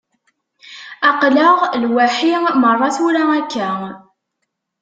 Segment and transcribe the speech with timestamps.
[1.09, 3.69] Aql-aɣ lwaḥi merra, tura akka.